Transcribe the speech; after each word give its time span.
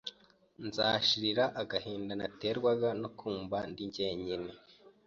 nzashirira 0.65 1.43
agahinda 1.61 2.13
naterwaga 2.19 2.89
no 3.01 3.09
kumva 3.19 3.57
ndi 3.69 3.83
njyenyine, 3.89 4.51